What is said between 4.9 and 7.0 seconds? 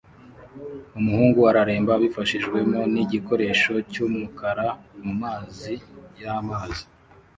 mumazi yamazi